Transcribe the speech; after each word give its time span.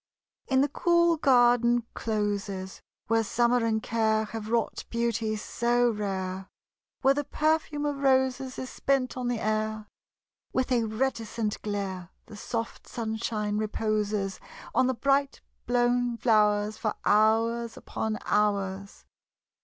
In 0.47 0.61
the 0.61 0.67
cool 0.67 1.15
garden 1.15 1.85
closes, 1.93 2.81
Where 3.05 3.23
summer 3.23 3.63
and 3.63 3.83
care 3.83 4.25
Have 4.25 4.49
wrought 4.49 4.83
beauty 4.89 5.35
so 5.35 5.91
rare; 5.91 6.47
Where 7.03 7.13
the 7.13 7.23
perfume 7.23 7.85
of 7.85 7.97
roses 8.01 8.57
Is 8.57 8.71
spent 8.71 9.15
on 9.15 9.27
the 9.27 9.37
air; 9.39 9.85
With 10.53 10.71
a 10.71 10.85
reticent 10.85 11.61
glare, 11.61 12.09
The 12.25 12.35
soft 12.35 12.87
sunshine 12.87 13.59
reposes 13.59 14.39
On 14.73 14.87
the 14.87 14.95
bright 14.95 15.39
blown 15.67 16.17
flowers 16.17 16.79
For 16.79 16.95
hours 17.05 17.77
upon 17.77 18.17
hours. 18.25 19.05